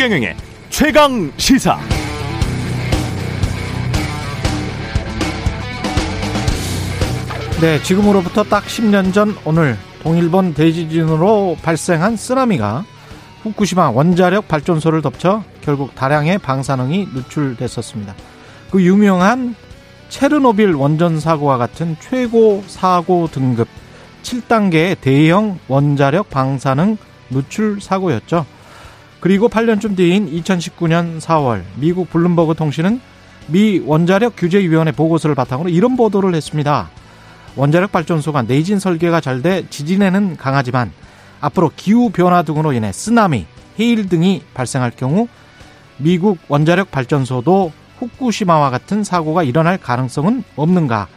최경영의 0.00 0.34
최강 0.70 1.30
시사. 1.36 1.78
네, 7.60 7.82
지금으로부터 7.82 8.42
딱 8.44 8.64
10년 8.64 9.12
전 9.12 9.36
오늘 9.44 9.76
동일본 10.02 10.54
대지진으로 10.54 11.58
발생한 11.62 12.16
쓰나미가 12.16 12.86
후쿠시마 13.42 13.90
원자력 13.90 14.48
발전소를 14.48 15.02
덮쳐 15.02 15.44
결국 15.60 15.94
다량의 15.94 16.38
방사능이 16.38 17.08
누출됐었습니다. 17.12 18.14
그 18.70 18.82
유명한 18.82 19.54
체르노빌 20.08 20.76
원전 20.76 21.20
사고와 21.20 21.58
같은 21.58 21.98
최고 22.00 22.64
사고 22.68 23.28
등급 23.30 23.68
7단계의 24.22 24.98
대형 25.02 25.58
원자력 25.68 26.30
방사능 26.30 26.96
누출 27.28 27.82
사고였죠. 27.82 28.46
그리고 29.20 29.48
8년쯤 29.48 29.96
뒤인 29.96 30.30
2019년 30.30 31.20
4월 31.20 31.62
미국 31.76 32.10
블룸버그 32.10 32.54
통신은 32.54 33.00
미 33.48 33.82
원자력 33.84 34.34
규제위원회 34.36 34.92
보고서를 34.92 35.34
바탕으로 35.34 35.68
이런 35.68 35.96
보도를 35.96 36.34
했습니다. 36.34 36.88
원자력 37.56 37.92
발전소가 37.92 38.42
내진 38.42 38.78
설계가 38.78 39.20
잘 39.20 39.42
돼 39.42 39.66
지진에는 39.68 40.36
강하지만 40.36 40.92
앞으로 41.40 41.70
기후 41.74 42.10
변화 42.10 42.42
등으로 42.42 42.72
인해 42.72 42.92
쓰나미, 42.92 43.46
해일 43.78 44.08
등이 44.08 44.42
발생할 44.54 44.92
경우 44.92 45.28
미국 45.98 46.38
원자력 46.48 46.90
발전소도 46.90 47.72
후쿠시마와 47.98 48.70
같은 48.70 49.04
사고가 49.04 49.42
일어날 49.42 49.76
가능성은 49.76 50.44
없는가? 50.56 51.08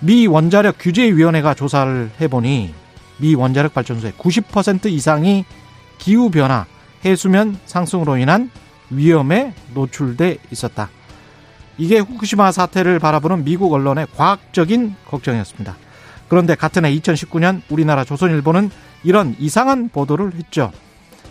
미 0.00 0.26
원자력 0.26 0.76
규제위원회가 0.78 1.54
조사를 1.54 2.10
해보니 2.20 2.74
미 3.18 3.34
원자력 3.34 3.72
발전소의 3.72 4.14
90% 4.18 4.86
이상이 4.86 5.44
기후 5.98 6.30
변화, 6.30 6.66
해수면 7.04 7.58
상승으로 7.66 8.16
인한 8.16 8.50
위험에 8.90 9.54
노출돼 9.74 10.38
있었다. 10.50 10.90
이게 11.78 11.98
후쿠시마 11.98 12.52
사태를 12.52 12.98
바라보는 12.98 13.44
미국 13.44 13.72
언론의 13.72 14.06
과학적인 14.16 14.94
걱정이었습니다. 15.06 15.76
그런데 16.28 16.54
같은 16.54 16.84
해 16.84 16.94
2019년 16.96 17.62
우리나라 17.68 18.04
조선일보는 18.04 18.70
이런 19.04 19.34
이상한 19.38 19.88
보도를 19.88 20.34
했죠. 20.34 20.70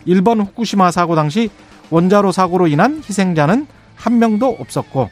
일본 0.06 0.42
후쿠시마 0.42 0.92
사고 0.92 1.16
당시 1.16 1.50
원자로 1.90 2.32
사고로 2.32 2.68
인한 2.68 3.02
희생자는 3.08 3.68
한 3.96 4.20
명도 4.20 4.58
없었고 4.60 5.10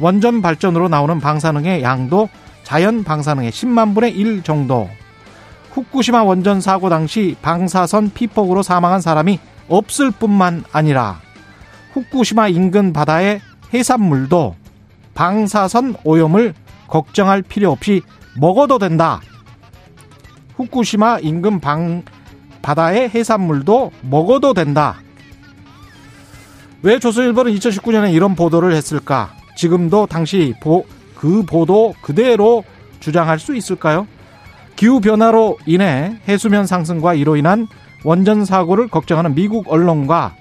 원전 0.00 0.42
발전으로 0.42 0.88
나오는 0.88 1.20
방사능의 1.20 1.82
양도 1.82 2.28
자연 2.64 3.04
방사능의 3.04 3.50
10만 3.50 3.94
분의 3.94 4.12
1 4.12 4.42
정도. 4.42 4.88
후쿠시마 5.72 6.22
원전 6.22 6.60
사고 6.60 6.88
당시 6.88 7.36
방사선 7.40 8.12
피폭으로 8.12 8.62
사망한 8.62 9.00
사람이 9.00 9.38
없을 9.72 10.10
뿐만 10.10 10.64
아니라 10.70 11.20
후쿠시마 11.92 12.48
인근 12.48 12.92
바다의 12.92 13.40
해산물도 13.72 14.54
방사선 15.14 15.96
오염을 16.04 16.54
걱정할 16.88 17.42
필요 17.42 17.70
없이 17.70 18.02
먹어도 18.38 18.78
된다. 18.78 19.20
후쿠시마 20.56 21.20
인근 21.20 21.58
방, 21.60 22.02
바다의 22.60 23.10
해산물도 23.10 23.92
먹어도 24.02 24.52
된다. 24.54 25.00
왜 26.82 26.98
조선일보는 26.98 27.54
2019년에 27.54 28.12
이런 28.12 28.34
보도를 28.34 28.72
했을까? 28.72 29.34
지금도 29.56 30.06
당시 30.06 30.54
보, 30.62 30.84
그 31.14 31.44
보도 31.44 31.94
그대로 32.02 32.64
주장할 33.00 33.38
수 33.38 33.56
있을까요? 33.56 34.06
기후변화로 34.76 35.58
인해 35.66 36.18
해수면 36.28 36.66
상승과 36.66 37.14
이로 37.14 37.36
인한 37.36 37.68
원전 38.04 38.44
사고를 38.44 38.88
걱정하는 38.88 39.34
미국 39.34 39.70
언론과 39.70 40.34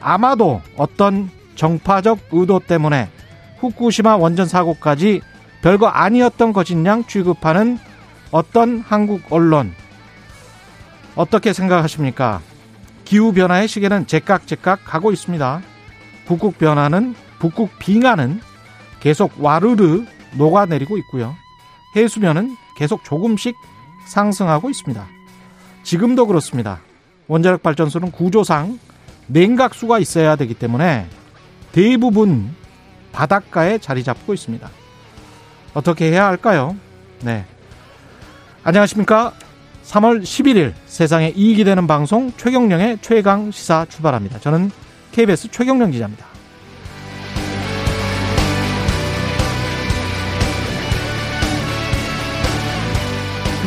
아마도 0.00 0.62
어떤 0.76 1.30
정파적 1.54 2.18
의도 2.32 2.60
때문에 2.60 3.08
후쿠시마 3.58 4.16
원전 4.16 4.46
사고까지 4.46 5.20
별거 5.62 5.88
아니었던 5.88 6.52
것인 6.52 6.86
양 6.86 7.04
취급하는 7.04 7.78
어떤 8.30 8.80
한국 8.80 9.20
언론 9.30 9.74
어떻게 11.16 11.52
생각하십니까? 11.52 12.40
기후 13.04 13.32
변화의 13.32 13.68
시계는 13.68 14.06
제깍제깍 14.06 14.84
가고 14.84 15.12
있습니다. 15.12 15.62
북극 16.26 16.58
변화는 16.58 17.14
북극 17.40 17.78
빙하는 17.78 18.40
계속 19.00 19.32
와르르 19.42 20.04
녹아내리고 20.36 20.96
있고요. 20.98 21.34
해수면은 21.96 22.56
계속 22.76 23.02
조금씩 23.02 23.56
상승하고 24.06 24.70
있습니다. 24.70 25.04
지금도 25.82 26.26
그렇습니다. 26.26 26.80
원자력 27.30 27.62
발전소는 27.62 28.10
구조상 28.10 28.80
냉각수가 29.28 30.00
있어야 30.00 30.34
되기 30.34 30.52
때문에 30.52 31.06
대부분 31.70 32.50
바닷가에 33.12 33.78
자리 33.78 34.02
잡고 34.02 34.34
있습니다. 34.34 34.68
어떻게 35.72 36.10
해야 36.10 36.26
할까요? 36.26 36.74
네. 37.22 37.44
안녕하십니까? 38.64 39.32
3월 39.84 40.22
11일 40.22 40.72
세상에 40.86 41.28
이익이 41.28 41.62
되는 41.62 41.86
방송 41.86 42.32
최경령의 42.36 42.98
최강 43.00 43.52
시사 43.52 43.86
출발합니다. 43.88 44.40
저는 44.40 44.72
KBS 45.12 45.52
최경령 45.52 45.92
기자입니다. 45.92 46.29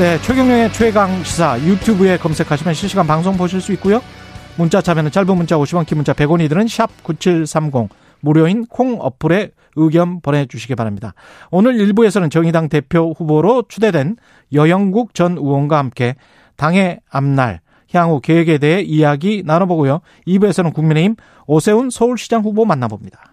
네, 0.04 0.20
최경령의 0.20 0.74
최강 0.74 1.24
시사 1.24 1.58
유튜브에 1.62 2.18
검색하시면 2.18 2.74
실시간 2.74 3.08
방송 3.08 3.38
보실 3.38 3.62
수 3.62 3.72
있고요. 3.72 4.02
문자 4.58 4.82
참여는 4.82 5.12
짧은 5.12 5.38
문자 5.38 5.56
50원, 5.56 5.86
긴 5.86 5.96
문자 5.96 6.12
100원이 6.12 6.50
드는 6.50 6.68
샵 6.68 6.90
9730 7.04 7.88
무료인 8.20 8.66
콩 8.66 8.98
어플에 9.00 9.52
의견 9.78 10.20
보내주시기 10.20 10.76
바랍니다. 10.76 11.14
오늘 11.52 11.76
1부에서는 11.76 12.30
정의당 12.30 12.68
대표 12.68 13.14
후보로 13.18 13.64
추대된 13.70 14.18
여영국 14.52 15.14
전 15.14 15.38
의원과 15.38 15.78
함께 15.78 16.16
당의 16.58 17.00
앞날 17.10 17.62
향후 17.94 18.20
계획에 18.20 18.58
대해 18.58 18.82
이야기 18.82 19.42
나눠보고요. 19.46 20.02
2부에서는 20.28 20.74
국민의힘 20.74 21.16
오세훈 21.48 21.90
서울시장 21.90 22.42
후보 22.42 22.66
만나봅니다. 22.66 23.33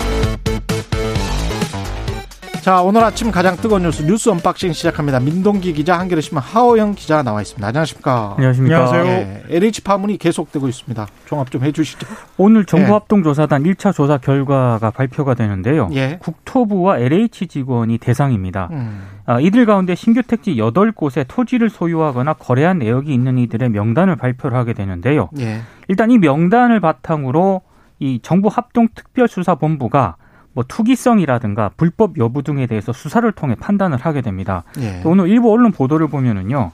자, 2.61 2.83
오늘 2.83 3.03
아침 3.03 3.31
가장 3.31 3.55
뜨거운 3.57 3.81
뉴스 3.81 4.03
뉴스 4.03 4.29
언박싱 4.29 4.73
시작합니다. 4.73 5.19
민동기 5.19 5.73
기자, 5.73 5.97
한겨레 5.97 6.21
신문 6.21 6.43
하어영 6.43 6.93
기자 6.93 7.23
나와 7.23 7.41
있습니다. 7.41 7.67
안녕하십니까? 7.67 8.35
안녕하십니까? 8.37 8.77
안녕하세요. 8.77 9.05
예, 9.05 9.43
LH 9.49 9.81
파문이 9.81 10.19
계속되고 10.19 10.67
있습니다. 10.67 11.07
종합 11.25 11.49
좀 11.49 11.63
해주시죠. 11.63 12.05
오늘 12.37 12.65
정부합동조사단 12.65 13.65
예. 13.65 13.71
1차 13.71 13.95
조사 13.95 14.19
결과가 14.19 14.91
발표가 14.91 15.33
되는데요. 15.33 15.89
예. 15.93 16.19
국토부와 16.21 16.99
LH 16.99 17.47
직원이 17.47 17.97
대상입니다. 17.97 18.69
음. 18.73 19.07
아, 19.25 19.39
이들 19.39 19.65
가운데 19.65 19.95
신규 19.95 20.21
택지 20.21 20.53
8곳에 20.53 21.25
토지를 21.27 21.71
소유하거나 21.71 22.33
거래한 22.33 22.77
내역이 22.77 23.11
있는 23.11 23.39
이들의 23.39 23.69
명단을 23.69 24.17
발표를 24.17 24.55
하게 24.55 24.73
되는데요. 24.73 25.29
예. 25.39 25.61
일단 25.87 26.11
이 26.11 26.19
명단을 26.19 26.79
바탕으로 26.79 27.63
이 27.97 28.19
정부 28.21 28.49
합동 28.49 28.87
특별수사본부가 28.93 30.17
뭐 30.53 30.63
투기성이라든가 30.67 31.71
불법 31.77 32.17
여부 32.17 32.43
등에 32.43 32.67
대해서 32.67 32.91
수사를 32.91 33.29
통해 33.31 33.55
판단을 33.55 33.97
하게 33.97 34.21
됩니다. 34.21 34.63
예. 34.79 35.01
오늘 35.05 35.29
일부 35.29 35.51
언론 35.51 35.71
보도를 35.71 36.07
보면은요. 36.07 36.71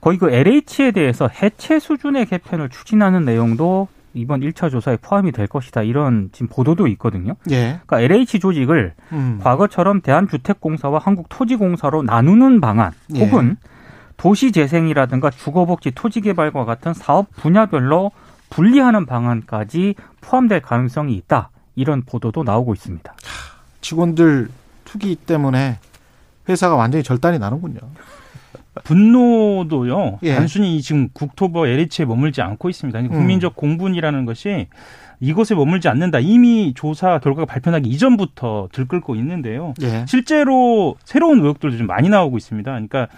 거의 0.00 0.18
그 0.18 0.30
LH에 0.30 0.90
대해서 0.92 1.28
해체 1.28 1.78
수준의 1.78 2.26
개편을 2.26 2.68
추진하는 2.68 3.24
내용도 3.24 3.88
이번 4.14 4.40
1차 4.40 4.70
조사에 4.70 4.98
포함이 5.00 5.32
될 5.32 5.46
것이다. 5.46 5.82
이런 5.82 6.30
지금 6.32 6.48
보도도 6.48 6.86
있거든요. 6.88 7.34
예. 7.50 7.80
그러니까 7.84 8.00
LH 8.00 8.38
조직을 8.38 8.94
음. 9.12 9.40
과거처럼 9.42 10.00
대한주택공사와 10.02 11.00
한국토지공사로 11.00 12.04
나누는 12.04 12.60
방안 12.60 12.92
예. 13.14 13.24
혹은 13.24 13.56
도시재생이라든가 14.16 15.30
주거복지 15.30 15.90
토지개발과 15.90 16.64
같은 16.64 16.94
사업 16.94 17.34
분야별로 17.36 18.12
분리하는 18.50 19.06
방안까지 19.06 19.96
포함될 20.20 20.60
가능성이 20.60 21.14
있다. 21.14 21.50
이런 21.76 22.02
보도도 22.02 22.42
나오고 22.42 22.74
있습니다. 22.74 23.14
직원들 23.80 24.48
투기 24.84 25.16
때문에 25.16 25.78
회사가 26.48 26.76
완전히 26.76 27.02
절단이 27.02 27.38
나는군요. 27.38 27.80
분노도요. 28.82 30.18
예. 30.24 30.34
단순히 30.34 30.82
지금 30.82 31.08
국토부 31.12 31.66
LH에 31.66 32.04
머물지 32.06 32.42
않고 32.42 32.68
있습니다. 32.68 32.98
음. 32.98 33.08
국민적 33.08 33.54
공분이라는 33.54 34.24
것이 34.24 34.66
이곳에 35.20 35.54
머물지 35.54 35.88
않는다. 35.88 36.18
이미 36.18 36.74
조사 36.74 37.18
결과가 37.20 37.46
발표나기 37.46 37.88
이전부터 37.88 38.68
들끓고 38.72 39.14
있는데요. 39.16 39.74
예. 39.82 40.04
실제로 40.08 40.96
새로운 41.04 41.40
의혹들도 41.40 41.78
좀 41.78 41.86
많이 41.86 42.08
나오고 42.08 42.36
있습니다. 42.36 42.70
그러니까 42.70 43.08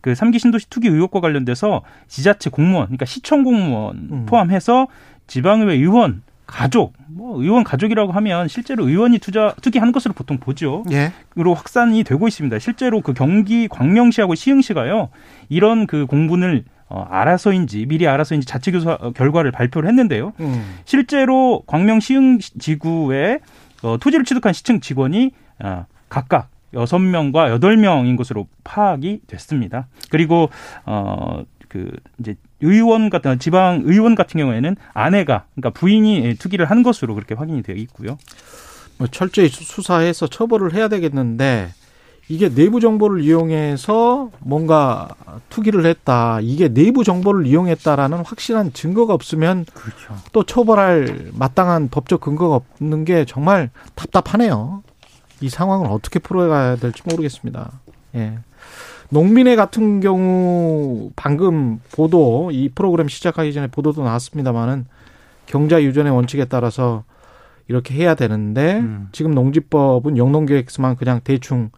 그 0.00 0.12
3기 0.14 0.38
신도시 0.38 0.68
투기 0.70 0.88
의혹과 0.88 1.20
관련돼서 1.20 1.82
지자체 2.08 2.50
공무원, 2.50 2.86
그러니까 2.86 3.04
시청 3.04 3.44
공무원 3.44 4.08
음. 4.10 4.26
포함해서 4.26 4.88
지방의회 5.26 5.74
의원 5.74 6.22
가족, 6.52 6.92
뭐 7.08 7.42
의원 7.42 7.64
가족이라고 7.64 8.12
하면 8.12 8.46
실제로 8.46 8.86
의원이 8.86 9.18
투자 9.20 9.54
투기한 9.62 9.90
것으로 9.90 10.12
보통 10.12 10.36
보죠. 10.36 10.84
예. 10.92 11.10
으로 11.38 11.54
확산이 11.54 12.04
되고 12.04 12.28
있습니다. 12.28 12.58
실제로 12.58 13.00
그 13.00 13.14
경기 13.14 13.68
광명시하고 13.68 14.34
시흥시가요 14.34 15.08
이런 15.48 15.86
그 15.86 16.04
공분을 16.04 16.64
어, 16.90 17.06
알아서인지 17.08 17.86
미리 17.86 18.06
알아서인지 18.06 18.46
자체교사 18.46 18.98
결과를 19.14 19.50
발표를 19.50 19.88
했는데요. 19.88 20.34
음. 20.40 20.76
실제로 20.84 21.62
광명 21.66 22.00
시흥 22.00 22.38
지구에 22.38 23.38
어, 23.82 23.96
토지를 23.98 24.26
취득한 24.26 24.52
시청 24.52 24.80
직원이 24.80 25.30
어, 25.58 25.86
각각 26.10 26.50
여섯 26.74 26.98
명과 26.98 27.50
여덟 27.50 27.76
명인 27.76 28.16
것으로 28.16 28.46
파악이 28.64 29.20
됐습니다. 29.26 29.86
그리고 30.10 30.48
어 30.86 31.44
그 31.72 31.90
이제 32.18 32.36
의원 32.60 33.08
같은 33.08 33.38
지방 33.38 33.80
의원 33.86 34.14
같은 34.14 34.38
경우에는 34.38 34.76
아내가 34.92 35.46
그러니까 35.54 35.70
부인이 35.70 36.36
투기를 36.38 36.66
한 36.66 36.82
것으로 36.82 37.14
그렇게 37.14 37.34
확인이 37.34 37.62
되어 37.62 37.76
있고요. 37.76 38.18
뭐 38.98 39.06
철저히 39.06 39.48
수사해서 39.48 40.26
처벌을 40.26 40.74
해야 40.74 40.88
되겠는데 40.88 41.72
이게 42.28 42.50
내부 42.50 42.78
정보를 42.78 43.22
이용해서 43.22 44.30
뭔가 44.40 45.08
투기를 45.48 45.86
했다. 45.86 46.40
이게 46.42 46.68
내부 46.68 47.04
정보를 47.04 47.46
이용했다라는 47.46 48.18
확실한 48.18 48.74
증거가 48.74 49.14
없으면 49.14 49.64
그렇죠. 49.72 50.14
또 50.32 50.44
처벌할 50.44 51.30
마땅한 51.32 51.88
법적 51.88 52.20
근거가 52.20 52.56
없는 52.56 53.06
게 53.06 53.24
정말 53.24 53.70
답답하네요. 53.94 54.82
이 55.40 55.48
상황을 55.48 55.86
어떻게 55.90 56.18
풀어가야 56.18 56.76
될지 56.76 57.02
모르겠습니다. 57.06 57.72
예. 58.16 58.38
농민회 59.12 59.56
같은 59.56 60.00
경우 60.00 61.10
방금 61.16 61.80
보도 61.92 62.50
이 62.50 62.70
프로그램 62.74 63.08
시작하기 63.08 63.52
전에 63.52 63.66
보도도 63.66 64.02
나왔습니다만은 64.02 64.86
경자 65.44 65.82
유전의 65.82 66.12
원칙에 66.12 66.46
따라서 66.46 67.04
이렇게 67.68 67.94
해야 67.94 68.14
되는데 68.14 68.78
음. 68.78 69.08
지금 69.12 69.34
농지법은 69.34 70.16
영농계획서만 70.16 70.96
그냥 70.96 71.20
대충 71.22 71.70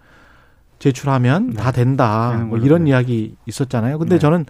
제출하면 0.79 1.51
네. 1.51 1.57
다 1.57 1.73
된다. 1.73 2.47
뭐 2.49 2.59
이런 2.59 2.87
이야기 2.87 3.35
있었잖아요. 3.47 3.99
근데 3.99 4.15
네. 4.15 4.19
저는 4.21 4.47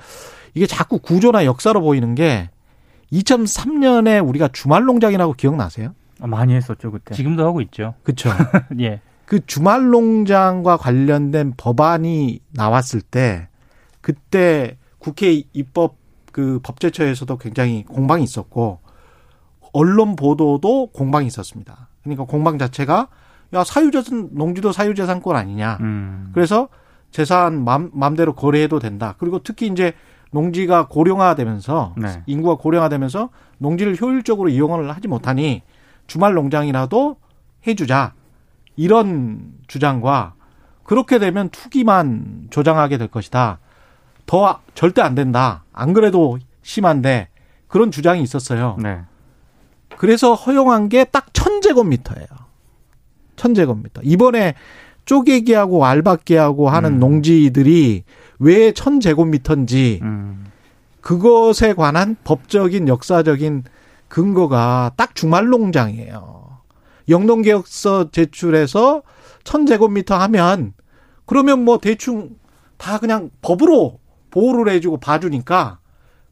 이게 0.53 0.67
자꾸 0.67 0.99
구조나 0.99 1.47
역사로 1.47 1.81
보이는 1.81 2.15
게 2.15 2.51
2003년에 3.13 4.27
우리가 4.27 4.49
주말 4.49 4.85
농장이라고 4.85 5.33
기억나세요? 5.35 5.95
아, 6.21 6.27
많이 6.27 6.55
했었죠 6.55 6.91
그때. 6.91 7.15
지금도 7.15 7.47
하고 7.47 7.63
있죠. 7.63 7.95
그렇죠. 8.03 8.29
예. 8.81 9.01
그 9.26 9.44
주말 9.47 9.91
농장과 9.91 10.76
관련된 10.76 11.55
법안이 11.56 12.41
나왔을 12.53 13.00
때 13.00 13.49
그때 14.00 14.76
국회 14.99 15.43
입법 15.53 15.97
그 16.32 16.61
법제처에서도 16.62 17.38
굉장히 17.38 17.85
공방이 17.85 18.23
있었고 18.25 18.81
언론 19.73 20.17
보도도 20.17 20.88
공방이 20.88 21.26
있었습니다. 21.26 21.88
그러니까 22.03 22.25
공방 22.25 22.59
자체가 22.59 23.09
야 23.55 23.65
사유재산 23.65 24.31
농지도 24.32 24.73
사유재산권 24.73 25.37
아니냐. 25.37 25.79
음. 25.81 26.31
그래서 26.32 26.69
재산 27.11 27.65
맘, 27.65 27.91
맘대로 27.94 28.35
거래해도 28.35 28.79
된다. 28.79 29.15
그리고 29.19 29.43
특히 29.43 29.69
이제 29.69 29.94
농지가 30.32 30.88
고령화되면서 30.88 31.94
네. 31.97 32.23
인구가 32.26 32.56
고령화되면서 32.56 33.31
농지를 33.59 34.00
효율적으로 34.00 34.49
이용을 34.49 34.91
하지 34.91 35.06
못하니 35.06 35.62
주말 36.09 36.35
농장이라도 36.35 37.17
해주자 37.67 38.15
이런 38.76 39.53
주장과 39.67 40.35
그렇게 40.82 41.19
되면 41.19 41.49
투기만 41.50 42.49
조장하게 42.50 42.99
될 42.99 43.09
것이다. 43.09 43.59
더 44.26 44.61
절대 44.75 45.03
안 45.03 45.15
된다. 45.15 45.65
안 45.73 45.93
그래도 45.93 46.38
심한데 46.62 47.29
그런 47.69 47.91
주장이 47.91 48.23
있었어요. 48.23 48.76
네. 48.82 49.00
그래서 49.97 50.35
허용한 50.35 50.88
게 50.88 51.05
딱 51.05 51.32
천제곱미터예요. 51.32 52.26
천제곱미터. 53.37 54.03
이번에 54.05 54.55
쪼개기하고 55.05 55.85
알박기하고 55.85 56.69
하는 56.71 56.94
음. 56.94 56.99
농지들이 57.00 58.05
왜 58.38 58.73
천제곱미터인지 58.73 60.00
음. 60.03 60.47
그것에 61.00 61.75
관한 61.75 62.17
법적인 62.25 62.88
역사적인 62.88 63.65
근거가 64.09 64.93
딱 64.97 65.15
주말 65.15 65.47
농장이에요. 65.49 66.54
영농계획서 67.09 68.11
제출해서 68.11 69.03
천제곱미터 69.45 70.17
하면 70.17 70.73
그러면 71.27 71.65
뭐 71.65 71.79
대충 71.79 72.31
다 72.77 72.99
그냥 72.99 73.31
법으로 73.43 73.99
보호를 74.31 74.73
해주고 74.73 74.99
봐주니까 74.99 75.79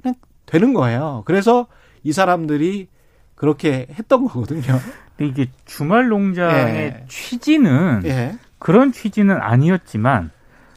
그냥 0.01 0.15
되는 0.47 0.73
거예요. 0.75 1.23
그래서 1.27 1.67
이 2.03 2.13
사람들이 2.13 2.89
그렇게 3.35 3.87
했던 3.91 4.27
거거든요. 4.27 4.79
근데 5.17 5.31
이게 5.31 5.51
주말 5.65 6.09
농장의 6.09 6.75
예. 6.75 7.05
취지는 7.09 8.03
예. 8.05 8.39
그런 8.59 8.93
취지는 8.93 9.41
아니었지만 9.41 10.31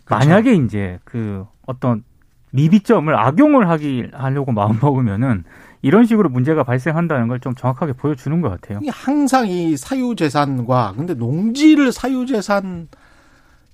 그렇죠. 0.03 0.27
만약에 0.27 0.53
이제 0.53 0.99
그 1.03 1.45
어떤 1.65 2.03
미비점을 2.51 3.13
악용을 3.13 3.69
하기 3.69 4.09
하려고 4.13 4.51
마음 4.51 4.79
먹으면은 4.81 5.43
이런 5.85 6.05
식으로 6.05 6.29
문제가 6.29 6.63
발생한다는 6.63 7.27
걸 7.27 7.39
좀 7.39 7.53
정확하게 7.53 7.93
보여주는 7.93 8.41
것 8.41 8.49
같아요. 8.49 8.79
항상 8.89 9.47
이 9.47 9.77
사유재산과 9.77 10.93
근데 10.97 11.13
농지를 11.13 11.91
사유재산 11.91 12.87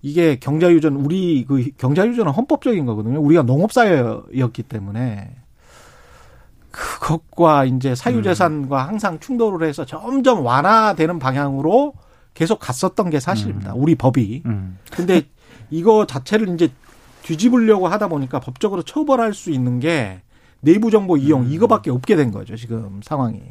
이게 0.01 0.37
경자유전 0.37 0.95
우리 0.95 1.45
그 1.47 1.69
경자유전은 1.77 2.31
헌법적인 2.33 2.85
거거든요. 2.85 3.21
우리가 3.21 3.43
농업사회였기 3.43 4.63
때문에 4.63 5.35
그것과 6.71 7.65
이제 7.65 7.95
사유재산과 7.95 8.83
음. 8.83 8.87
항상 8.89 9.19
충돌을 9.19 9.65
해서 9.67 9.85
점점 9.85 10.45
완화되는 10.45 11.19
방향으로 11.19 11.93
계속 12.33 12.59
갔었던 12.59 13.09
게 13.09 13.19
사실입니다. 13.19 13.73
음. 13.73 13.81
우리 13.81 13.95
법이. 13.95 14.43
음. 14.47 14.77
근데 14.91 15.21
이거 15.69 16.05
자체를 16.05 16.49
이제 16.49 16.69
뒤집으려고 17.23 17.87
하다 17.87 18.07
보니까 18.07 18.39
법적으로 18.39 18.81
처벌할 18.81 19.33
수 19.33 19.51
있는 19.51 19.79
게 19.79 20.21
내부 20.61 20.91
정보 20.91 21.17
이용 21.17 21.41
음. 21.41 21.51
이거밖에 21.51 21.89
없게 21.91 22.15
된 22.15 22.31
거죠 22.31 22.55
지금 22.55 23.01
상황이. 23.03 23.41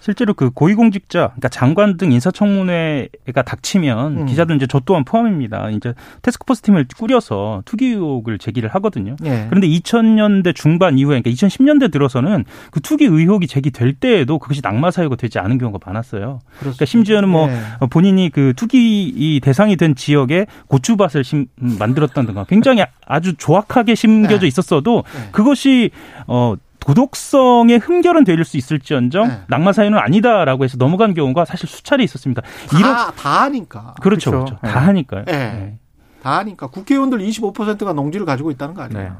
실제로 0.00 0.32
그 0.34 0.50
고위공직자, 0.50 1.28
그러니까 1.28 1.48
장관 1.48 1.96
등 1.98 2.10
인사청문회가 2.10 3.42
닥치면 3.44 4.16
음. 4.18 4.26
기자들 4.26 4.56
이제 4.56 4.66
저 4.66 4.80
또한 4.80 5.04
포함입니다. 5.04 5.70
이제 5.70 5.92
테스크포스 6.22 6.62
팀을 6.62 6.86
꾸려서 6.96 7.62
투기 7.66 7.88
의혹을 7.88 8.38
제기를 8.38 8.70
하거든요. 8.70 9.16
예. 9.24 9.46
그런데 9.48 9.68
2000년대 9.68 10.54
중반 10.54 10.98
이후에, 10.98 11.20
그러니까 11.20 11.30
2010년대 11.30 11.92
들어서는 11.92 12.44
그 12.70 12.80
투기 12.80 13.04
의혹이 13.04 13.46
제기될 13.46 13.94
때에도 13.94 14.38
그것이 14.38 14.62
낙마 14.62 14.90
사유가 14.90 15.16
되지 15.16 15.38
않은 15.38 15.58
경우가 15.58 15.78
많았어요. 15.84 16.40
그렇습니다. 16.58 16.60
그러니까 16.60 16.84
심지어는 16.86 17.28
뭐 17.28 17.48
예. 17.50 17.86
본인이 17.90 18.30
그 18.30 18.54
투기 18.56 19.40
대상이 19.42 19.76
된 19.76 19.94
지역에 19.94 20.46
고추밭을 20.68 21.24
심, 21.24 21.46
만들었다든가 21.56 22.44
굉장히 22.44 22.84
아주 23.06 23.34
조악하게 23.36 23.94
심겨져 23.94 24.44
예. 24.44 24.48
있었어도 24.48 25.04
예. 25.14 25.30
그것이 25.30 25.90
어 26.26 26.54
도덕성에 26.94 27.76
흠결은 27.76 28.24
될 28.24 28.40
수 28.40 28.56
있을지언정 28.56 29.28
네. 29.28 29.40
낙마 29.48 29.72
사유는 29.72 29.98
아니다라고 29.98 30.64
해서 30.64 30.78
넘어간 30.78 31.12
경우가 31.12 31.44
사실 31.44 31.68
수차례 31.68 32.02
있었습니다. 32.04 32.40
다, 32.40 32.78
이런 32.78 33.14
다 33.14 33.42
하니까. 33.42 33.94
그렇죠. 34.00 34.30
그렇죠. 34.30 34.58
네. 34.62 34.70
다 34.70 34.80
하니까요. 34.86 35.24
네. 35.26 35.32
네. 35.32 35.78
다 36.22 36.38
하니까 36.38 36.68
국회의원들 36.68 37.18
25%가 37.18 37.92
농지를 37.92 38.24
가지고 38.24 38.50
있다는 38.50 38.74
거 38.74 38.82
아니에요. 38.82 39.02
네. 39.02 39.10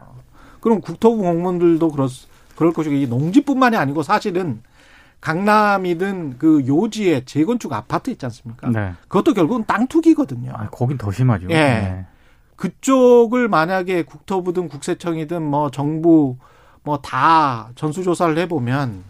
그럼 0.61 0.81
국토부 0.81 1.23
공무원들도 1.23 1.91
그렇, 1.91 2.09
그럴 2.57 2.73
것이고 2.73 2.95
이 2.95 3.07
농지뿐만이 3.07 3.77
아니고 3.77 4.03
사실은 4.03 4.63
강남이든 5.21 6.39
그 6.39 6.65
요지에 6.67 7.25
재건축 7.27 7.73
아파트 7.75 8.11
있지 8.11 8.25
않습니까? 8.27 8.71
네. 8.71 8.95
그것도 9.03 9.35
결국은 9.35 9.65
땅 9.67 9.87
투기거든요. 9.87 10.53
아, 10.55 10.69
거긴 10.71 10.97
더 10.97 11.13
심하죠. 11.13 11.47
예. 11.51 11.55
네. 11.55 12.07
그쪽을 12.57 13.49
만약에 13.49 14.03
국토부든 14.05 14.69
국세청이든 14.69 15.43
뭐 15.43 15.71
정부 15.71 16.37
뭐 16.83 16.99
다 16.99 17.69
전수조사를 17.75 18.37
해보면 18.39 19.05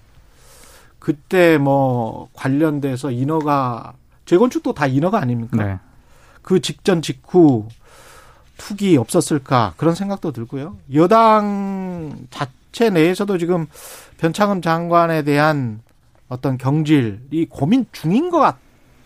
그때 0.98 1.58
뭐 1.58 2.28
관련돼서 2.34 3.10
인허가 3.10 3.94
재건축도 4.26 4.74
다 4.74 4.86
인허가 4.86 5.20
아닙니까? 5.20 5.64
네. 5.64 5.78
그 6.42 6.60
직전 6.60 7.02
직후 7.02 7.66
투기 8.56 8.96
없었을까 8.96 9.74
그런 9.76 9.94
생각도 9.94 10.32
들고요. 10.32 10.76
여당 10.94 12.26
자체 12.30 12.90
내에서도 12.90 13.38
지금 13.38 13.66
변창흠 14.18 14.60
장관에 14.60 15.22
대한 15.22 15.80
어떤 16.28 16.58
경질이 16.58 17.46
고민 17.48 17.86
중인 17.92 18.30
것 18.30 18.38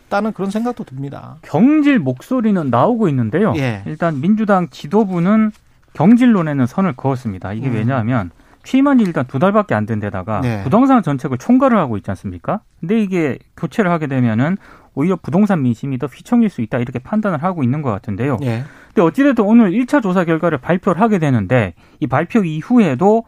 같다는 0.09 0.33
그런 0.33 0.51
생각도 0.51 0.85
듭니다. 0.85 1.37
경질 1.43 1.99
목소리는 2.01 2.69
나오고 2.69 3.09
있는데요. 3.09 3.55
예. 3.57 3.83
일단 3.87 4.21
민주당 4.21 4.69
지도부는 4.69 5.53
경질론에는 5.95 6.67
선을 6.67 6.95
그었습니다. 6.97 7.53
이게 7.53 7.69
음. 7.69 7.75
왜냐하면 7.75 8.31
취임한 8.65 8.99
지 8.99 9.05
일단 9.05 9.25
두 9.27 9.39
달밖에 9.39 9.75
안 9.75 9.87
된 9.87 10.01
데다가 10.01 10.41
네. 10.41 10.63
부동산 10.65 11.03
정책을 11.03 11.39
총괄을 11.39 11.77
하고 11.77 11.97
있지 11.97 12.11
않습니까? 12.11 12.61
근데 12.81 13.01
이게 13.01 13.39
교체를 13.57 13.91
하게 13.91 14.07
되면은 14.07 14.57
오히려 14.95 15.17
부동산 15.17 15.63
민심이 15.63 15.99
더 15.99 16.07
휘청일 16.07 16.49
수 16.49 16.61
있다 16.63 16.79
이렇게 16.79 16.99
판단을 16.99 17.43
하고 17.43 17.63
있는 17.63 17.83
것 17.83 17.91
같은데요. 17.91 18.39
네. 18.41 18.65
근데 18.89 19.03
어찌됐든 19.03 19.45
오늘 19.45 19.73
1차 19.73 20.03
조사 20.03 20.25
결과를 20.25 20.59
발표를 20.59 21.01
하게 21.01 21.19
되는데 21.19 21.75
이 22.01 22.07
발표 22.07 22.45
이후에도 22.45 23.25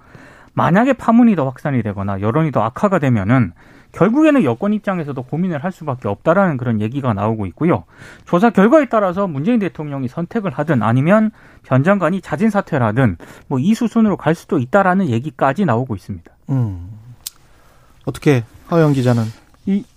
만약에 0.55 0.95
파문이 0.95 1.37
더 1.37 1.45
확산이 1.45 1.83
되거나 1.83 2.21
여론이 2.21 2.51
더 2.53 2.63
악화가 2.63 2.99
되면은 2.99 3.53
결국에는 3.97 4.45
여권 4.45 4.75
입장에서도 4.75 5.21
고민을 5.23 5.65
할 5.65 5.73
수밖에 5.73 6.07
없다라는 6.09 6.59
그런 6.59 6.81
얘기가 6.83 7.15
나오고 7.15 7.47
있고요. 7.47 7.85
조사 8.27 8.51
결과에 8.51 8.87
따라서 8.91 9.27
문재인 9.27 9.59
대통령이 9.59 10.07
선택을 10.09 10.51
하든 10.53 10.83
아니면 10.83 11.31
변 11.63 11.83
장관이 11.83 12.21
자진 12.21 12.51
사퇴를 12.51 12.87
하든 12.89 13.17
뭐 13.49 13.59
이 13.59 13.75
수순으로 13.75 14.17
갈 14.17 14.35
수도 14.35 14.59
있다라는 14.59 15.09
얘기까지 15.09 15.65
나오고 15.65 15.97
있습니다. 15.97 16.31
음. 16.51 16.91
어떻게 18.05 18.45
하영 18.69 18.93
기자는 18.93 19.25
이 19.25 19.29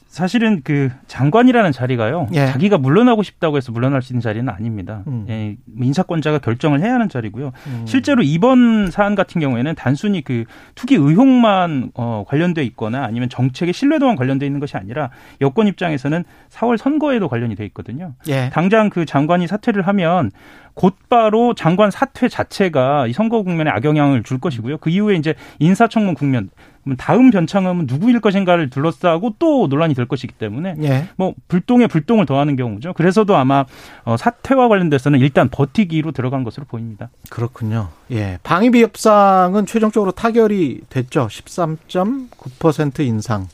사실은 0.09 0.61
그 0.63 0.89
장관이라는 1.05 1.71
자리가요. 1.71 2.29
예. 2.33 2.47
자기가 2.47 2.79
물러나고 2.79 3.21
싶다고 3.21 3.57
해서 3.57 3.71
물러날 3.71 4.01
수 4.01 4.11
있는 4.11 4.21
자리는 4.21 4.49
아닙니다. 4.49 5.03
음. 5.05 5.25
예, 5.29 5.55
인사권자가 5.79 6.39
결정을 6.39 6.81
해야 6.81 6.95
하는 6.95 7.09
자리고요. 7.09 7.51
음. 7.67 7.85
실제로 7.85 8.23
이번 8.23 8.89
사안 8.89 9.13
같은 9.13 9.39
경우에는 9.39 9.75
단순히 9.75 10.23
그 10.23 10.45
투기 10.73 10.95
의혹만 10.95 11.91
어, 11.93 12.25
관련돼 12.27 12.63
있거나 12.63 13.03
아니면 13.03 13.29
정책의 13.29 13.71
신뢰도만 13.71 14.15
관련돼 14.15 14.47
있는 14.47 14.59
것이 14.59 14.77
아니라 14.77 15.11
여권 15.41 15.67
입장에서는 15.67 16.23
4월 16.49 16.77
선거에도 16.77 17.29
관련이 17.29 17.55
돼 17.55 17.63
있거든요. 17.65 18.13
예. 18.27 18.49
당장 18.51 18.89
그 18.89 19.05
장관이 19.05 19.45
사퇴를 19.45 19.85
하면 19.87 20.31
곧바로 20.73 21.53
장관 21.53 21.91
사퇴 21.91 22.29
자체가 22.29 23.05
이 23.07 23.13
선거 23.13 23.43
국면에 23.43 23.69
악영향을 23.69 24.23
줄 24.23 24.39
것이고요. 24.39 24.77
그 24.77 24.89
이후에 24.89 25.15
이제 25.15 25.35
인사청문 25.59 26.15
국면 26.15 26.49
다음 26.97 27.31
변창은 27.31 27.85
누구일 27.87 28.19
것인가를 28.19 28.69
둘러싸고 28.69 29.35
또 29.39 29.67
논란이 29.67 29.93
될 29.93 30.07
것이기 30.07 30.33
때문에 30.33 30.75
예. 30.81 31.09
뭐 31.15 31.33
불똥에 31.47 31.87
불똥을 31.87 32.25
더하는 32.25 32.55
경우죠. 32.55 32.93
그래서도 32.93 33.35
아마 33.35 33.65
어, 34.03 34.17
사퇴와 34.17 34.67
관련돼서는 34.67 35.19
일단 35.19 35.49
버티기로 35.49 36.11
들어간 36.11 36.43
것으로 36.43 36.65
보입니다. 36.65 37.09
그렇군요. 37.29 37.89
예. 38.11 38.39
방위비 38.43 38.81
협상은 38.81 39.65
최종적으로 39.65 40.11
타결이 40.11 40.81
됐죠. 40.89 41.27
13.9% 41.27 42.99
인상. 43.01 43.47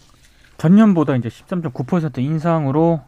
전년보다 0.58 1.16
이제 1.18 1.30
13.9% 1.30 2.20
인상으로 2.20 3.02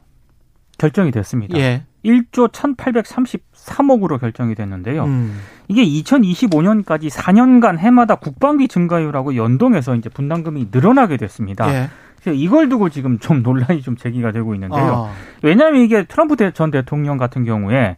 결정이 0.78 1.12
됐습니다. 1.12 1.58
예. 1.58 1.84
1조 2.08 2.52
1,833억으로 2.52 4.20
결정이 4.20 4.56
됐는데요. 4.56 5.04
음. 5.04 5.40
이게 5.68 5.84
2025년까지 5.84 7.10
4년간 7.10 7.78
해마다 7.78 8.16
국방비 8.16 8.68
증가율하고 8.68 9.36
연동해서 9.36 9.96
이제 9.96 10.10
분담금이 10.10 10.70
늘어나게 10.72 11.18
됐습니다. 11.18 11.72
예. 11.74 11.90
이걸 12.34 12.68
두고 12.68 12.90
지금 12.90 13.20
좀 13.20 13.44
논란이 13.44 13.82
좀 13.82 13.96
제기가 13.96 14.32
되고 14.32 14.54
있는데요. 14.54 15.08
아. 15.08 15.14
왜냐하면 15.44 15.82
이게 15.82 16.04
트럼프 16.04 16.36
전 16.54 16.72
대통령 16.72 17.18
같은 17.18 17.46
경우에 17.46 17.96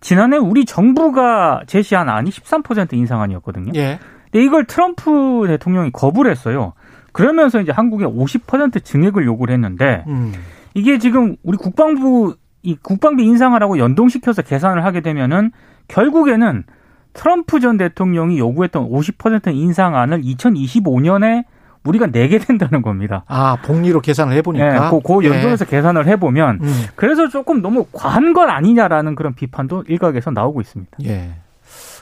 지난해 0.00 0.36
우리 0.36 0.64
정부가 0.64 1.62
제시한 1.66 2.08
안이 2.08 2.30
13% 2.30 2.92
인상안이었거든요. 2.92 3.72
예. 3.74 3.98
근데 4.30 4.44
이걸 4.44 4.64
트럼프 4.64 5.44
대통령이 5.46 5.90
거부를 5.92 6.30
했어요. 6.30 6.74
그러면서 7.12 7.60
이제 7.60 7.72
한국에 7.72 8.04
50% 8.04 8.84
증액을 8.84 9.24
요구를 9.26 9.54
했는데 9.54 10.04
음. 10.08 10.32
이게 10.74 10.98
지금 10.98 11.36
우리 11.42 11.56
국방부 11.58 12.36
이 12.62 12.76
국방비 12.80 13.24
인상하라고 13.24 13.78
연동시켜서 13.78 14.42
계산을 14.42 14.84
하게 14.84 15.00
되면은 15.00 15.52
결국에는 15.88 16.64
트럼프 17.12 17.60
전 17.60 17.76
대통령이 17.76 18.38
요구했던 18.38 18.88
50% 18.88 19.54
인상안을 19.54 20.22
2025년에 20.22 21.44
우리가 21.84 22.06
내게 22.06 22.38
된다는 22.38 22.80
겁니다. 22.80 23.24
아, 23.26 23.56
복리로 23.62 24.00
계산을 24.00 24.36
해보니까. 24.36 24.90
네, 24.90 24.90
그, 24.90 25.00
그 25.00 25.24
연동해서 25.24 25.66
예. 25.66 25.70
계산을 25.70 26.06
해보면, 26.06 26.60
음. 26.62 26.84
그래서 26.94 27.28
조금 27.28 27.60
너무 27.60 27.86
과한 27.92 28.32
건 28.32 28.50
아니냐라는 28.50 29.16
그런 29.16 29.34
비판도 29.34 29.84
일각에서 29.88 30.30
나오고 30.30 30.60
있습니다. 30.60 30.98
예. 31.04 31.32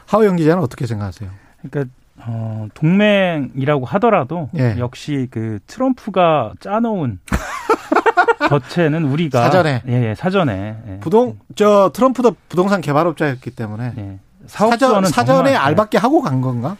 하어영 0.06 0.37
기자는 0.37 0.62
어떻게 0.62 0.87
생각하세요? 0.87 1.31
그러니까, 1.62 1.95
어, 2.19 2.69
동맹이라고 2.75 3.87
하더라도, 3.87 4.50
예. 4.59 4.76
역시 4.79 5.29
그 5.31 5.61
트럼프가 5.67 6.52
짜놓은 6.61 7.21
저체는 8.49 9.04
우리가 9.04 9.42
사전에 9.42 9.82
예, 9.88 10.11
예 10.11 10.14
사전에 10.14 10.76
예. 10.88 11.00
부동 11.00 11.38
저 11.54 11.90
트럼프도 11.92 12.37
부동산 12.49 12.80
개발업자였기 12.80 13.50
때문에 13.50 13.92
예. 13.99 14.18
사전 14.47 15.04
사전에 15.04 15.54
알박기 15.54 15.99
하고 15.99 16.23
간 16.23 16.40
건가? 16.40 16.76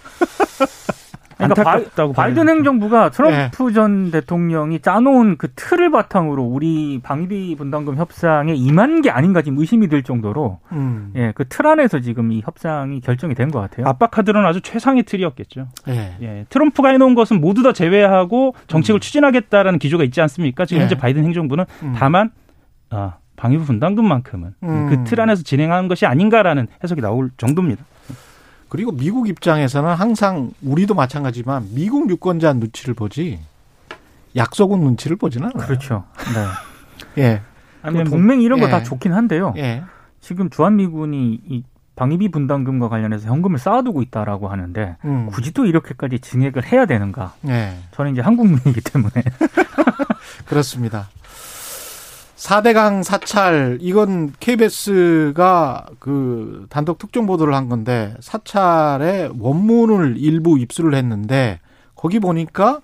그러니까 1.49 1.63
바이, 1.65 2.13
바이든 2.13 2.49
행정부가 2.49 3.11
트럼프 3.11 3.65
네. 3.69 3.73
전 3.75 4.11
대통령이 4.11 4.81
짜놓은 4.81 5.37
그 5.39 5.49
틀을 5.55 5.91
바탕으로 5.91 6.43
우리 6.43 7.01
방위비 7.03 7.57
분담금 7.57 7.97
협상에 7.97 8.55
임한 8.55 9.03
게 9.03 9.11
아닌가 9.11 9.43
지금 9.43 9.59
의심이 9.59 9.89
들 9.89 10.03
정도로 10.03 10.59
음. 10.73 11.13
예, 11.17 11.33
그 11.35 11.45
틀 11.49 11.67
안에서 11.67 12.01
지금 12.01 12.33
이 12.33 12.41
협상이 12.45 13.01
결정이 13.01 13.35
된 13.35 13.51
것 13.51 13.61
같아요. 13.61 13.87
압박 13.89 14.11
카드는 14.13 14.45
아주 14.47 14.61
최상의 14.61 15.03
틀이었겠죠. 15.03 15.67
네. 15.87 16.17
예, 16.23 16.47
트럼프가 16.51 16.91
해놓은 16.91 17.15
것은 17.15 17.41
모두 17.41 17.63
다 17.63 17.73
제외하고 17.73 18.55
정책을 18.69 18.99
음. 18.99 19.01
추진하겠다라는 19.01 19.79
기조가 19.79 20.05
있지 20.05 20.21
않습니까? 20.21 20.65
지금 20.67 20.79
네. 20.79 20.83
현재 20.85 20.97
바이든 20.97 21.25
행정부는 21.25 21.65
음. 21.83 21.95
다만 21.97 22.31
아, 22.91 23.15
방위비 23.37 23.65
분담금만큼은 23.65 24.55
음. 24.63 24.87
그틀 24.89 25.21
안에서 25.21 25.43
진행하는 25.43 25.89
것이 25.89 26.07
아닌가라는 26.07 26.67
해석이 26.85 27.01
나올 27.01 27.31
정도입니다. 27.37 27.83
그리고 28.71 28.93
미국 28.93 29.29
입장에서는 29.29 29.95
항상 29.95 30.53
우리도 30.63 30.95
마찬가지지만 30.95 31.69
미국 31.75 32.09
유권자 32.09 32.55
눈치를 32.55 32.95
보지 32.95 33.41
약속은 34.37 34.81
눈치를 34.81 35.17
보지는 35.17 35.51
않아요. 35.53 35.67
그렇죠. 35.67 36.05
네. 36.35 37.21
예. 37.23 37.43
아니 37.83 37.97
뭐 37.97 38.05
동맹 38.05 38.41
이런 38.41 38.61
거다 38.61 38.79
예. 38.79 38.83
좋긴 38.85 39.13
한데요. 39.13 39.53
예. 39.57 39.83
지금 40.21 40.51
주한미군이 40.51 41.41
이 41.49 41.63
방위비 41.97 42.31
분담금과 42.31 42.89
관련해서 42.89 43.29
현금을 43.29 43.59
쌓아두고 43.59 44.03
있다라고 44.03 44.49
하는데 44.49 44.97
음. 45.05 45.27
굳이 45.27 45.53
또 45.53 45.67
이렇게까지 45.67 46.21
증액을 46.21 46.65
해야 46.73 46.87
되는가? 46.87 47.35
예. 47.49 47.77
저는 47.91 48.13
이제 48.13 48.21
한국민이기 48.21 48.81
때문에 48.83 49.13
그렇습니다. 50.47 51.09
4대강 52.41 53.03
사찰 53.03 53.77
이건 53.83 54.33
KBS가 54.41 55.87
그 55.99 56.67
단독 56.71 56.97
특종 56.97 57.27
보도를 57.27 57.55
한 57.55 57.69
건데 57.69 58.15
사찰의 58.21 59.33
원문을 59.39 60.17
일부 60.17 60.59
입수를 60.59 60.95
했는데 60.95 61.61
거기 61.95 62.19
보니까 62.19 62.81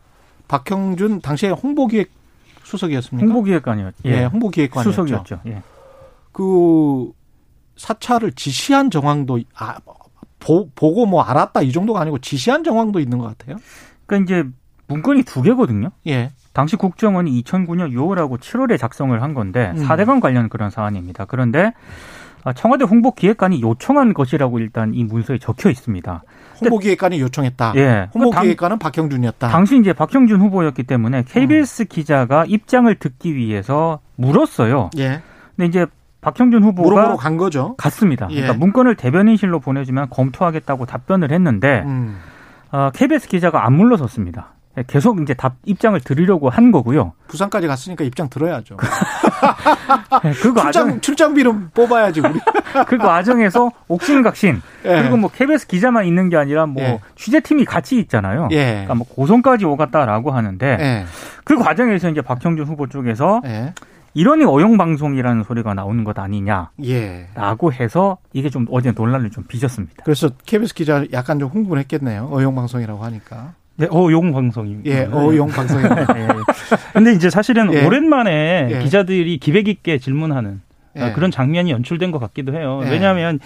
박형준 0.46 1.22
당시에 1.22 1.48
홍보기획 1.50 2.10
수석이었습니까? 2.64 3.26
홍보기획관이었죠. 3.26 3.96
예, 4.04 4.10
예 4.10 4.24
홍보기획관이었죠. 4.24 4.90
수석이었죠. 4.90 5.40
예. 5.46 5.62
그 6.32 7.10
사찰을 7.76 8.32
지시한 8.32 8.90
정황도 8.90 9.40
아, 9.54 9.78
보, 10.38 10.68
보고 10.74 11.06
뭐 11.06 11.22
알았다 11.22 11.62
이 11.62 11.72
정도가 11.72 12.02
아니고 12.02 12.18
지시한 12.18 12.62
정황도 12.62 13.00
있는 13.00 13.16
것 13.16 13.38
같아요. 13.38 13.56
그러니까 14.04 14.34
이제 14.34 14.48
문건이 14.88 15.22
두 15.22 15.40
개거든요. 15.40 15.92
예. 16.08 16.32
당시 16.56 16.76
국정원이 16.76 17.42
2009년 17.42 17.92
6월하고 17.92 18.40
7월에 18.40 18.78
작성을 18.78 19.20
한 19.20 19.34
건데 19.34 19.74
음. 19.76 19.84
4대강 19.86 20.22
관련 20.22 20.48
그런 20.48 20.70
사안입니다. 20.70 21.26
그런데 21.26 21.74
아, 22.44 22.54
청와대 22.54 22.86
홍보기획관이 22.86 23.60
요청한 23.60 24.14
것이라고 24.14 24.58
일단 24.58 24.94
이 24.94 25.04
문서에 25.04 25.36
적혀 25.36 25.68
있습니다. 25.68 26.22
홍보기획관이 26.62 27.20
요청했다. 27.20 27.74
예. 27.76 28.08
홍보기획관은 28.14 28.78
박형준이었다. 28.78 29.48
당시 29.48 29.78
이제 29.78 29.92
박형준 29.92 30.40
후보였기 30.40 30.84
때문에 30.84 31.24
KBS 31.28 31.82
음. 31.82 31.86
기자가 31.90 32.46
입장을 32.46 32.94
듣기 32.94 33.36
위해서 33.36 34.00
물었어요. 34.14 34.88
예. 34.96 35.20
근데 35.56 35.66
이제 35.68 35.84
박형준 36.22 36.62
후보가 36.62 36.88
물어보러 36.88 37.16
간 37.18 37.36
거죠. 37.36 37.74
갔습니다. 37.76 38.28
예. 38.30 38.36
그러니까 38.36 38.58
문건을 38.58 38.94
대변인실로 38.94 39.60
보내주면 39.60 40.08
검토하겠다고 40.08 40.86
답변을 40.86 41.32
했는데 41.32 41.82
음. 41.84 42.16
어, 42.72 42.88
KBS 42.94 43.28
기자가 43.28 43.66
안 43.66 43.74
물러섰습니다. 43.74 44.55
계속 44.86 45.20
이제 45.22 45.32
답 45.34 45.54
입장을 45.64 45.98
드리려고 46.00 46.50
한 46.50 46.70
거고요. 46.70 47.12
부산까지 47.28 47.66
갔으니까 47.66 48.04
입장 48.04 48.28
들어야죠. 48.28 48.76
네, 50.22 50.32
그 50.42 50.52
과정 50.54 51.00
출장, 51.00 51.34
비는 51.34 51.70
뽑아야지 51.70 52.20
우리. 52.20 52.38
그 52.86 52.98
과정에서 52.98 53.70
옥신각신 53.88 54.60
예. 54.84 54.88
그리고 55.00 55.16
뭐 55.16 55.30
KBS 55.30 55.66
기자만 55.66 56.04
있는 56.04 56.28
게 56.28 56.36
아니라 56.36 56.66
뭐 56.66 56.82
예. 56.82 57.00
취재팀이 57.16 57.64
같이 57.64 57.98
있잖아요. 57.98 58.48
예. 58.52 58.64
그러니까 58.66 58.94
뭐 58.94 59.06
고성까지 59.08 59.64
오갔다라고 59.64 60.30
하는데 60.30 60.66
예. 60.66 61.04
그 61.44 61.56
과정에서 61.56 62.10
이제 62.10 62.20
박형준 62.20 62.66
후보 62.66 62.86
쪽에서 62.86 63.40
예. 63.46 63.72
이러니 64.12 64.44
어용 64.44 64.78
방송이라는 64.78 65.42
소리가 65.44 65.74
나오는 65.74 66.02
것 66.04 66.18
아니냐 66.18 66.70
라고 67.34 67.72
예. 67.72 67.76
해서 67.82 68.16
이게 68.32 68.48
좀 68.48 68.66
어제 68.70 68.92
논란을 68.92 69.30
좀 69.30 69.44
빚었습니다. 69.46 70.04
그래서 70.04 70.30
KBS 70.46 70.74
기자 70.74 71.04
약간 71.12 71.38
좀 71.38 71.50
흥분했겠네요. 71.50 72.28
어용 72.30 72.54
방송이라고 72.54 73.04
하니까. 73.04 73.54
네, 73.76 73.86
어용 73.90 74.32
방송입니다. 74.32 74.90
예, 74.90 75.04
어용 75.12 75.48
방송. 75.48 75.80
예. 75.84 76.28
근데 76.92 77.12
이제 77.12 77.28
사실은 77.28 77.72
예. 77.74 77.84
오랜만에 77.84 78.68
예. 78.70 78.78
기자들이 78.80 79.38
기백 79.38 79.68
있게 79.68 79.98
질문하는 79.98 80.62
예. 80.96 81.12
그런 81.12 81.30
장면이 81.30 81.70
연출된 81.70 82.10
것 82.10 82.18
같기도 82.18 82.54
해요. 82.54 82.80
예. 82.84 82.90
왜냐하면 82.90 83.38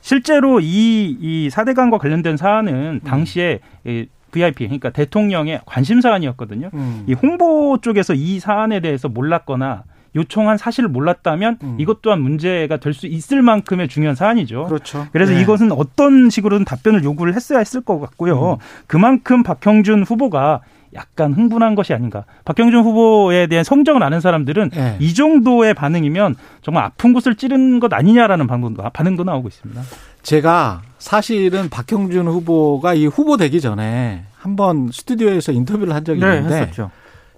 실제로 0.00 0.60
이, 0.60 1.16
이 1.20 1.50
사대강과 1.50 1.98
관련된 1.98 2.36
사안은 2.36 2.72
음. 2.72 3.00
당시에 3.00 3.60
음. 3.86 4.06
VIP 4.30 4.64
그러니까 4.64 4.90
대통령의 4.90 5.60
관심 5.66 6.00
사안이었거든요. 6.00 6.70
음. 6.74 7.04
이 7.06 7.12
홍보 7.12 7.78
쪽에서 7.80 8.14
이 8.14 8.40
사안에 8.40 8.80
대해서 8.80 9.08
몰랐거나 9.08 9.84
요청한 10.14 10.58
사실을 10.58 10.88
몰랐다면 10.88 11.58
음. 11.62 11.76
이것 11.78 12.02
또한 12.02 12.20
문제가 12.20 12.76
될 12.76 12.92
수 12.92 13.06
있을 13.06 13.40
만큼의 13.42 13.88
중요한 13.88 14.14
사안이죠. 14.14 14.64
그렇죠. 14.64 15.06
그래서 15.12 15.32
네. 15.32 15.40
이것은 15.40 15.72
어떤 15.72 16.28
식으로든 16.28 16.64
답변을 16.66 17.02
요구를 17.04 17.34
했어야 17.34 17.58
했을 17.58 17.80
것 17.80 17.98
같고요. 18.00 18.52
음. 18.52 18.56
그만큼 18.86 19.42
박형준 19.42 20.02
후보가 20.02 20.60
약간 20.94 21.32
흥분한 21.32 21.74
것이 21.74 21.94
아닌가. 21.94 22.26
박형준 22.44 22.82
후보에 22.84 23.46
대한 23.46 23.64
성적을 23.64 24.02
아는 24.02 24.20
사람들은 24.20 24.70
네. 24.70 24.96
이 25.00 25.14
정도의 25.14 25.72
반응이면 25.72 26.34
정말 26.60 26.84
아픈 26.84 27.14
곳을 27.14 27.34
찌른 27.34 27.80
것 27.80 27.90
아니냐라는 27.94 28.46
반응도, 28.46 28.82
반응도 28.92 29.24
나오고 29.24 29.48
있습니다. 29.48 29.80
제가 30.22 30.82
사실은 30.98 31.70
박형준 31.70 32.28
후보가 32.28 32.92
이 32.92 33.06
후보 33.06 33.38
되기 33.38 33.62
전에 33.62 34.24
한번 34.36 34.90
스튜디오에서 34.92 35.52
인터뷰를 35.52 35.94
한 35.94 36.04
적이 36.04 36.20
네, 36.20 36.36
있는데 36.36 36.56
했었죠. 36.56 36.90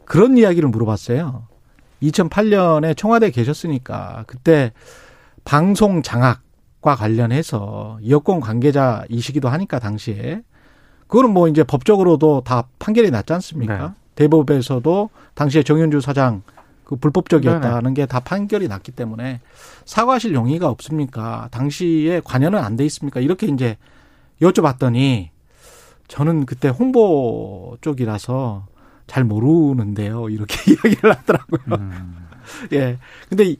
그런 0.05 0.37
이야기를 0.37 0.69
물어봤어요. 0.71 1.47
2008년에 2.03 2.97
청와대에 2.97 3.31
계셨으니까 3.31 4.25
그때 4.27 4.73
방송 5.45 6.03
장악과 6.03 6.97
관련해서 6.97 7.99
여권 8.09 8.41
관계자이시기도 8.41 9.49
하니까 9.49 9.79
당시에 9.79 10.43
그거는 11.07 11.31
뭐 11.33 11.49
이제 11.49 11.63
법적으로도 11.65 12.43
다 12.45 12.65
판결이 12.79 13.11
났지 13.11 13.33
않습니까? 13.35 13.79
네. 13.89 13.95
대법에서도 14.17 15.11
당시에 15.35 15.63
정윤주 15.63 16.01
사장 16.01 16.43
그 16.85 16.97
불법적이었다는 16.97 17.95
게 17.95 18.07
다 18.07 18.21
판결이 18.21 18.69
났기 18.69 18.93
때문에 18.93 19.41
사과하실 19.87 20.35
용의가 20.35 20.69
없습니까? 20.69 21.49
당시에 21.51 22.21
관여는 22.25 22.59
안 22.59 22.77
돼 22.77 22.85
있습니까? 22.87 23.21
이렇게 23.21 23.47
이제 23.47 23.77
여쭤봤더니 24.43 25.29
저는 26.09 26.45
그때 26.47 26.69
홍보 26.69 27.77
쪽이라서 27.81 28.67
잘 29.07 29.25
모르는데요. 29.25 30.29
이렇게 30.29 30.57
이야기를 30.73 31.11
하더라고요. 31.11 31.79
음. 31.79 32.17
예. 32.73 32.99
근데 33.29 33.57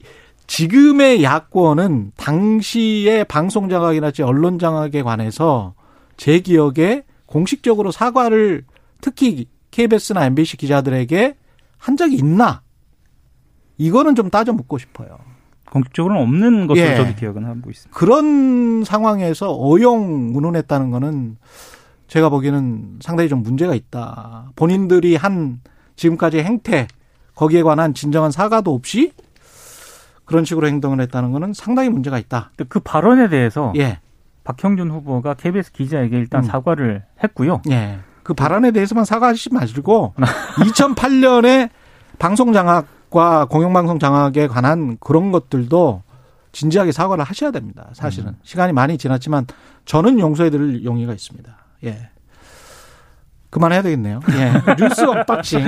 지금의 0.47 1.23
야권은 1.23 2.13
당시의 2.17 3.25
방송 3.25 3.69
장악이나 3.69 4.13
언론 4.23 4.59
장악에 4.59 5.03
관해서 5.03 5.75
제 6.17 6.41
기억에 6.41 7.05
공식적으로 7.27 7.91
사과를 7.91 8.65
특히 9.01 9.47
KBS나 9.71 10.27
MBC 10.27 10.57
기자들에게 10.59 11.37
한 11.79 11.97
적이 11.97 12.17
있나? 12.17 12.63
이거는 13.79 14.15
좀 14.15 14.31
따져 14.31 14.53
묻고 14.53 14.79
싶어요. 14.79 15.19
공식적으로는 15.71 16.23
없는 16.23 16.67
것으로 16.69 16.87
예. 16.87 16.95
저도 16.95 17.15
기억은 17.17 17.45
하고 17.45 17.71
있습니다. 17.71 17.99
그런 17.99 18.85
상황에서 18.85 19.53
어용 19.53 20.37
운운했다는 20.37 20.91
거는 20.91 21.37
제가 22.07 22.29
보기에는 22.29 22.99
상당히 23.01 23.29
좀 23.29 23.43
문제가 23.43 23.75
있다. 23.75 24.51
본인들이 24.57 25.17
한 25.17 25.61
지금까지 25.97 26.39
행태 26.39 26.87
거기에 27.35 27.63
관한 27.63 27.95
진정한 27.95 28.31
사과도 28.31 28.73
없이 28.75 29.13
그런 30.25 30.45
식으로 30.45 30.67
행동을 30.69 31.01
했다는 31.01 31.33
거는 31.33 31.53
상당히 31.53 31.89
문제가 31.89 32.19
있다. 32.19 32.51
그 32.69 32.81
발언에 32.81 33.29
대해서 33.29 33.73
예. 33.77 34.01
박형준 34.45 34.91
후보가 34.91 35.35
KBS 35.35 35.73
기자에게 35.73 36.17
일단 36.19 36.43
음. 36.43 36.47
사과를 36.47 37.05
했고요. 37.23 37.63
예. 37.71 37.99
그 38.23 38.35
발언에 38.35 38.71
대해서만 38.71 39.05
사과하시지 39.05 39.53
마시고 39.53 40.15
2008년에 40.61 41.71
방송 42.19 42.53
장악과 42.53 43.47
공영방송 43.47 43.99
장악에 43.99 44.47
관한 44.47 44.97
그런 44.99 45.33
것들도 45.33 46.03
진지하게 46.53 46.93
사과를 46.93 47.25
하셔야 47.25 47.51
됩니다. 47.51 47.89
사실은 47.93 48.31
음. 48.31 48.39
시간이 48.43 48.73
많이 48.73 48.97
지났지만 48.97 49.47
저는 49.85 50.19
용서해드릴 50.19 50.85
용의가 50.85 51.13
있습니다. 51.13 51.64
예. 51.85 52.09
그만해야 53.51 53.83
되겠네요. 53.83 54.21
예. 54.33 54.53
뉴스 54.83 55.03
언박싱. 55.03 55.65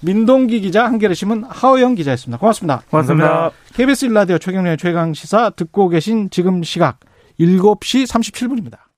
민동기 0.00 0.60
기자, 0.60 0.84
한겨레 0.84 1.14
신문 1.14 1.44
하어영 1.48 1.94
기자였습니다. 1.94 2.38
고맙습니다. 2.38 2.82
고맙습니다. 2.90 3.50
KBS 3.74 4.06
일라디오 4.06 4.38
최경영의 4.38 4.76
최강 4.76 5.14
시사 5.14 5.50
듣고 5.50 5.88
계신 5.88 6.28
지금 6.30 6.62
시각 6.62 7.00
7시 7.40 8.06
37분입니다. 8.06 8.89